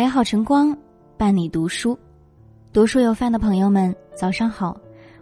[0.00, 0.74] 美好晨光
[1.18, 1.94] 伴你读书，
[2.72, 4.74] 读书有饭的朋友们，早上好，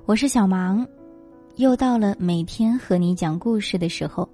[0.07, 0.87] 我是小芒，
[1.57, 4.29] 又到了每天和你讲故事的时候。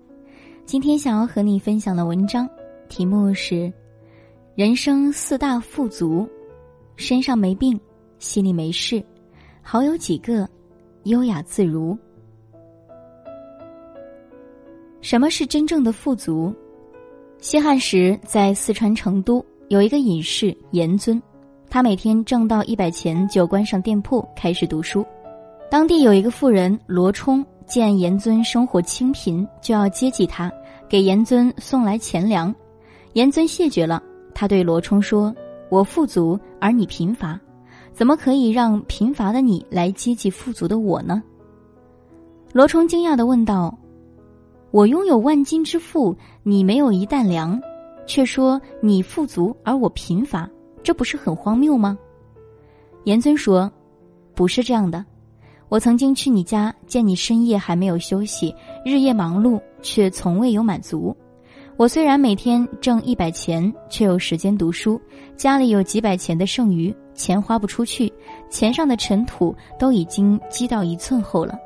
[0.67, 2.47] 今天想要和你分享的文章
[2.91, 3.73] 题目是：
[4.55, 6.29] 人生四大富足，
[6.95, 7.81] 身上没病，
[8.19, 9.03] 心里没事，
[9.63, 10.47] 好友几个，
[11.05, 11.97] 优雅自如。
[15.01, 16.55] 什么是真正的富足？
[17.39, 19.43] 西汉时，在四川成都。
[19.69, 21.21] 有一个隐士严尊，
[21.71, 25.05] 他每天挣到一百钱就关上店铺开始读书。
[25.71, 30.53] 当地有一个富人罗冲，见严尊生活清贫，就要接济他，
[30.87, 32.55] 给严尊送来钱粮。
[33.15, 34.03] 严尊谢绝了，
[34.35, 35.35] 他对罗冲说
[35.71, 37.41] ：“我富足，而你贫乏，
[37.93, 41.23] 怎么可以让贫乏的你来接济富足的我呢？”
[42.53, 43.77] 罗冲惊讶的问道
[44.71, 47.59] ：“我拥有万金之富，你没有一担粮。”
[48.07, 50.49] 却说你富足而我贫乏，
[50.83, 51.99] 这不是很荒谬吗？
[53.05, 53.71] 严尊说
[54.35, 55.05] ：“不是这样的，
[55.69, 61.15] 我曾经去你家，见你深夜还没有休息，日夜忙碌，却从未有满足。
[61.77, 65.01] 我虽然每天挣一百钱，却有时间读书，
[65.37, 68.13] 家里有几百钱的剩余，钱花不出去，
[68.49, 71.59] 钱上的尘土都已经积到一寸厚了，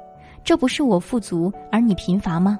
[0.42, 2.58] 这不是我富足而你贫乏吗？”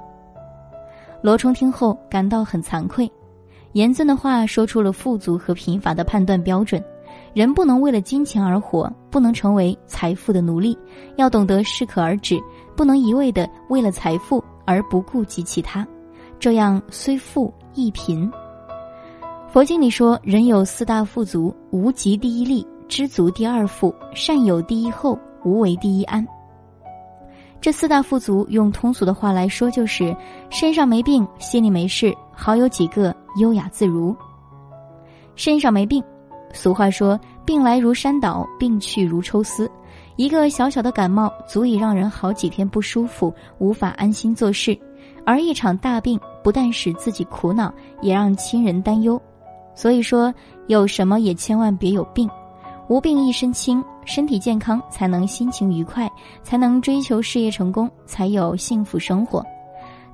[1.20, 3.10] 罗冲听后感到很惭愧。
[3.72, 6.82] 严尊的话说出了富足和贫乏的判断标准：
[7.34, 10.76] 人不能为了金钱而活，不能成为财富的奴隶，
[11.16, 12.40] 要懂得适可而止，
[12.74, 15.86] 不能一味的为了财富而不顾及其他，
[16.38, 18.30] 这样虽富亦贫。
[19.50, 26.26] 佛经里说，人有四大富足：无极第一利，知足第二富，善有第一厚，无为第一安。
[27.60, 30.14] 这四大富足，用通俗的话来说，就是
[30.50, 34.14] 身上没病，心里没事，好友几个，优雅自如。
[35.34, 36.02] 身上没病，
[36.52, 39.70] 俗话说“病来如山倒，病去如抽丝”。
[40.16, 44.76] 一个小小的感冒，足以让人好几天不舒服，无法安心做事；
[45.24, 49.20] 而一场大病，不但使自己苦恼，也让亲人担忧。
[49.76, 50.34] 所以说，
[50.66, 52.28] 有什么也千万别有病。
[52.88, 56.10] 无病一身轻，身体健康才能心情愉快，
[56.42, 59.44] 才能追求事业成功，才有幸福生活。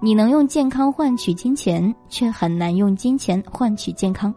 [0.04, 4.34] 你能用健康换取金钱，却很难用金钱换取健康。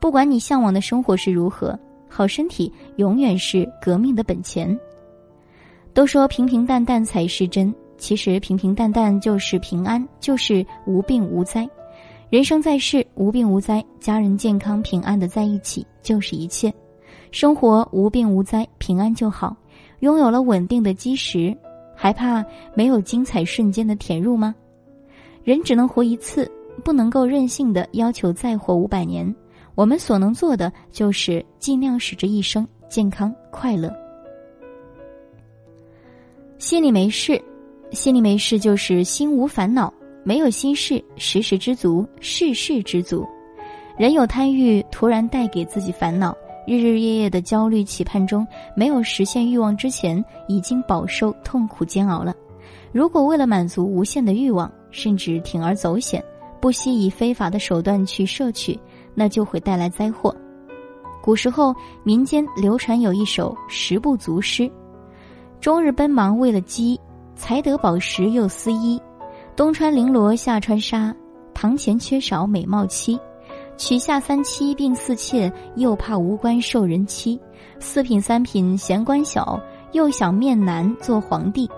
[0.00, 1.78] 不管你向往的生活是如何，
[2.08, 4.74] 好身体永远是革命的本钱。
[5.92, 11.68] 都说平平淡淡才是真，其实平平淡淡就是平安，就是无病无灾。
[12.30, 16.72] 人生在世，无病无灾，家人健康平安的在一起，就是一切。
[17.30, 19.54] 生活无病无灾，平安就好。
[19.98, 21.54] 拥有了稳定的基石，
[21.94, 22.42] 还怕
[22.74, 24.54] 没有精彩瞬间的填入吗？
[25.44, 26.50] 人只能活一次，
[26.84, 29.34] 不能够任性的要求再活五百年。
[29.74, 33.92] 我们所能做的，就是尽量使这一生健康快乐。
[36.58, 37.42] 心里没事，
[37.90, 39.92] 心里没事就是心无烦恼，
[40.22, 43.26] 没有心事，时时知足，事事知足。
[43.98, 46.36] 人有贪欲，突然带给自己烦恼。
[46.64, 52.32] 日日夜夜的焦虑期盼中，没有实现欲望之前，已经饱受痛苦煎熬了。
[52.92, 56.24] 如果为了满足无限的欲望，甚至铤而走险，
[56.60, 58.78] 不惜以非法的手段去摄取，
[59.14, 60.32] 那就会带来灾祸。
[61.20, 64.70] 古时候民间流传有一首食不足诗：
[65.60, 67.00] 终日奔忙为了饥，
[67.34, 69.00] 才得饱食又思衣。
[69.56, 71.14] 冬穿绫罗夏穿纱，
[71.52, 73.18] 堂前缺少美貌妻。
[73.78, 77.38] 娶下三妻并四妾，又怕无官受人欺；
[77.80, 79.60] 四品三品嫌官小，
[79.92, 81.68] 又想面难做皇帝。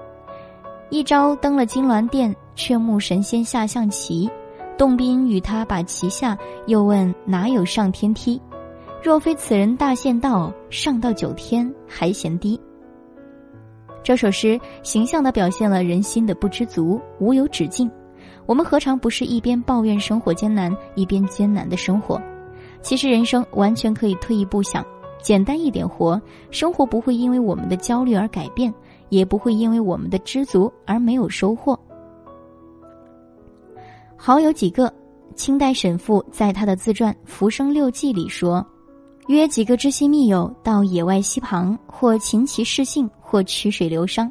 [0.91, 4.31] 一朝登了金銮殿，却慕神仙下象棋。
[4.77, 8.41] 洞宾与他把棋下，又问哪有上天梯？
[9.03, 12.61] 若非此人大限到，上到九天还嫌低。
[14.03, 17.91] 这首诗形象地表现了人心的不知足，无有止境。
[18.47, 22.21] 我们何尝不是一边抱怨生活艰难，一边艰难的生活？
[22.83, 24.85] 其实人生完全可以退一步想，
[25.23, 28.75] 简单一点活，生活不会因为我们的焦虑而改变，
[29.09, 31.79] 也不会因为我们的知足而没有收获。
[34.17, 34.93] 好友几个？
[35.35, 38.65] 清代沈复在他的自传《浮生六记》里说
[39.29, 44.31] ：“约几个知心密友到野外溪旁，或琴棋试兴，或曲水流觞，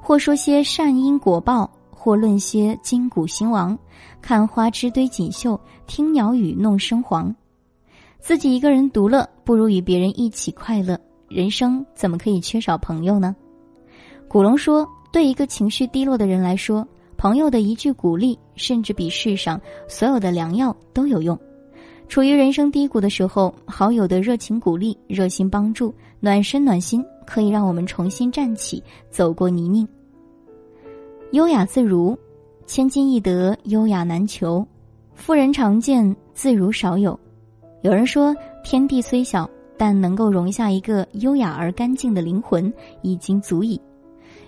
[0.00, 1.70] 或说些善因果报。”
[2.04, 3.78] 或论些今古兴亡，
[4.20, 7.32] 看花枝堆锦绣，听鸟语弄声簧。
[8.18, 10.98] 自己一个人独乐，不如与别人一起快乐。
[11.28, 13.36] 人生怎么可以缺少朋友呢？
[14.26, 16.84] 古龙说：“对一个情绪低落的人来说，
[17.22, 21.38] 朋友的一句鼓励，甚至比世上所有的良药都有用。”
[22.10, 29.86] 处于人生低谷的时候，好友的热情鼓励、热心帮助、暖身暖心，可以让我们重新站起，走过泥泞。
[31.30, 32.18] 优雅自如，
[32.66, 34.66] 千金易得，优雅难求。
[35.14, 37.16] 富人常见，自如少有。
[37.82, 38.34] 有人说，
[38.64, 42.70] 天地虽小，但能够容下一个优雅而干净的灵魂，
[43.00, 43.80] 已经足矣。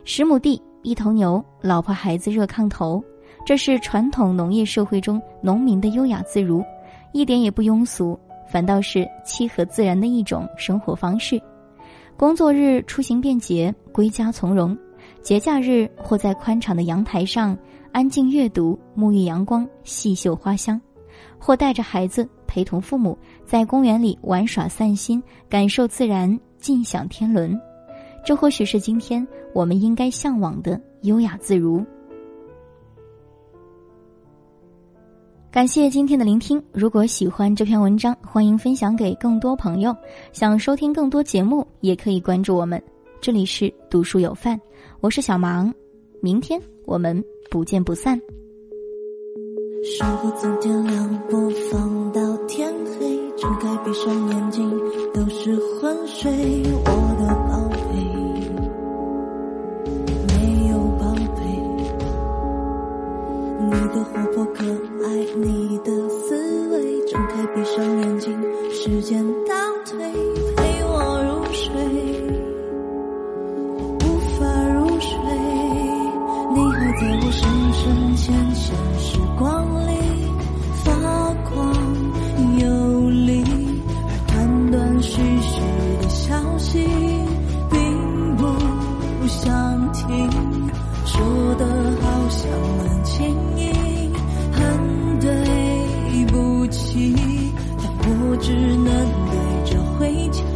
[0.02, 3.02] 十亩地，一头牛，老婆孩子热炕头，
[3.46, 6.62] 这是传统农业社会中农民的优雅自如。
[7.12, 11.40] 一点也不庸俗，反倒是契合自然的一种生活方式。
[12.18, 14.76] 工作日出行便捷，归家从容；
[15.22, 17.56] 节假日或在宽敞的阳台上
[17.90, 20.78] 安静阅读，沐浴阳光，细嗅花香；
[21.38, 23.16] 或带着孩子陪同父母
[23.46, 27.58] 在公园里玩耍散心，感受自然，尽享天伦。
[28.24, 31.84] 这或许是今天我们应该向往的优雅自如。
[35.50, 36.60] 感谢今天的聆听。
[36.72, 39.94] 如果喜欢这篇文章，欢迎分享给更多朋友。
[40.32, 42.82] 想收听更多节目，也可以关注我们。
[43.20, 44.60] 这里是读书有范，
[45.00, 45.72] 我是小芒。
[46.20, 48.20] 明天我们不见不散。
[49.98, 54.68] 生活从天亮播放到天黑，睁开闭上眼睛
[55.12, 56.32] 都是昏睡。
[56.32, 57.73] 我的宝
[65.36, 68.38] 你的思维，睁开闭上眼睛，
[68.70, 69.54] 时间倒
[69.84, 69.98] 退，
[70.56, 71.72] 陪我入睡。
[74.00, 74.02] 无
[74.38, 74.44] 法
[74.74, 75.16] 入睡，
[76.54, 77.42] 你还在我深
[77.72, 79.63] 深浅浅时光。
[96.96, 98.86] 但我只能
[99.26, 100.53] 对着灰墙。